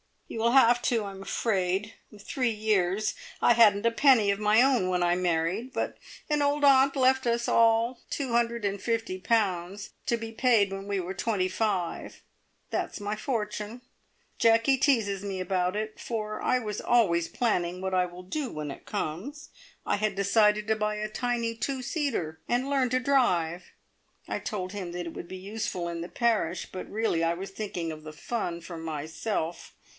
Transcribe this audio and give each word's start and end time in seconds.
"You 0.27 0.39
will 0.39 0.51
have 0.51 0.81
to, 0.83 1.03
I'm 1.03 1.21
afraid. 1.21 1.93
Three 2.17 2.49
years! 2.49 3.13
I 3.41 3.53
hadn't 3.53 3.85
a 3.85 3.91
penny 3.91 4.31
of 4.31 4.39
my 4.39 4.61
own 4.63 4.87
when 4.89 5.03
I 5.03 5.13
married, 5.13 5.73
but 5.73 5.97
an 6.29 6.41
old 6.41 6.63
aunt 6.63 6.95
left 6.95 7.27
us 7.27 7.47
all 7.47 7.99
two 8.09 8.31
hundred 8.31 8.65
and 8.65 8.81
fifty 8.81 9.19
pounds, 9.19 9.91
to 10.07 10.17
be 10.17 10.31
paid 10.31 10.71
when 10.71 10.87
we 10.87 10.99
were 10.99 11.13
twenty 11.13 11.49
five. 11.49 12.23
That's 12.71 12.99
my 13.01 13.15
fortune! 13.17 13.81
Jacky 14.39 14.77
teases 14.77 15.21
me 15.21 15.39
about 15.41 15.75
it, 15.75 15.99
for 15.99 16.41
I 16.41 16.57
was 16.59 16.79
always 16.81 17.27
planning 17.27 17.81
what 17.81 17.93
I 17.93 18.05
will 18.05 18.23
do 18.23 18.49
when 18.51 18.71
it 18.71 18.85
comes. 18.85 19.49
I 19.85 19.97
had 19.97 20.15
decided 20.15 20.65
to 20.67 20.75
buy 20.77 20.95
a 20.95 21.09
tiny 21.09 21.53
two 21.55 21.83
seater, 21.83 22.39
and 22.47 22.69
learn 22.69 22.89
to 22.91 22.99
drive. 22.99 23.65
I 24.29 24.39
told 24.39 24.71
him 24.71 24.93
that 24.93 25.05
it 25.05 25.13
would 25.13 25.27
be 25.27 25.37
useful 25.37 25.89
in 25.89 26.01
the 26.01 26.09
parish, 26.09 26.67
but 26.71 26.89
really 26.89 27.23
I 27.23 27.33
was 27.33 27.51
thinking 27.51 27.91
of 27.91 28.03
the 28.03 28.13
fun 28.13 28.61
for 28.61 28.77
myself. 28.77 29.73